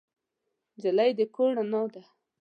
[0.75, 2.03] نجلۍ د کور رڼا ده.